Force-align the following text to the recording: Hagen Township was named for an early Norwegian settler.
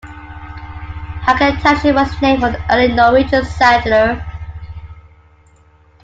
Hagen 1.27 1.57
Township 1.61 1.93
was 1.93 2.19
named 2.23 2.39
for 2.41 2.47
an 2.47 2.63
early 2.71 2.87
Norwegian 2.91 3.45
settler. 3.45 4.25